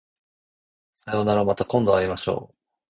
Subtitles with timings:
[0.95, 2.55] さようならまた今度会いましょう